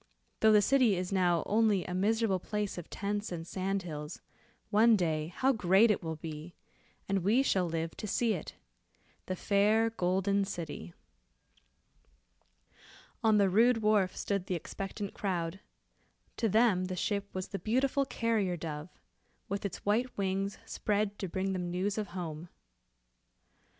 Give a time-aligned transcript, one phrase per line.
[0.39, 4.19] Though the city is now only a miserable place of tents and sand hills,
[4.71, 6.55] one day how great it will be,
[7.07, 8.55] and we shall live to see it.
[9.27, 10.95] The fair Golden City."
[13.23, 15.59] On the rude wharf stood the expectant crowd.
[16.37, 18.89] To them the ship was the beautiful carrier dove,
[19.49, 22.49] with its white wings spread to bring them news of home.